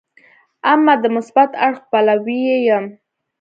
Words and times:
اما 0.73 0.93
د 1.03 1.05
مثبت 1.15 1.51
اړخ 1.65 1.79
پلوی 1.91 2.39
یې 2.47 2.57
یم. 2.67 2.85